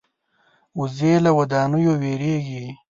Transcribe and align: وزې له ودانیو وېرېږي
وزې 0.77 1.13
له 1.23 1.31
ودانیو 1.37 1.93
وېرېږي 2.01 2.63